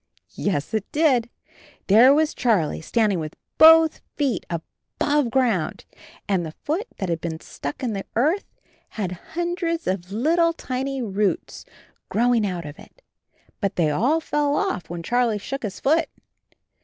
Yes, 0.33 0.73
it 0.73 0.91
did. 0.91 1.29
There 1.85 2.11
was 2.11 2.33
Charlie 2.33 2.81
standing 2.81 3.19
with 3.19 3.35
both 3.59 4.01
feet 4.15 4.47
above 4.49 5.29
ground 5.29 5.85
and 6.27 6.43
the 6.43 6.53
foot 6.63 6.87
that 6.97 7.07
had 7.07 7.21
been 7.21 7.39
stuck 7.39 7.83
in 7.83 7.93
the 7.93 8.07
earth 8.15 8.45
had 8.97 9.11
hundreds 9.11 9.85
of 9.85 10.11
little 10.11 10.53
thin 10.53 11.13
roots 11.13 11.65
growing 12.09 12.47
out 12.47 12.65
of 12.65 12.79
it. 12.79 13.03
But 13.59 13.75
they 13.75 13.91
all 13.91 14.19
fell 14.19 14.55
off 14.55 14.89
when 14.89 15.03
Charlie 15.03 15.37
shook 15.37 15.61
his 15.61 15.79
foot. 15.79 16.09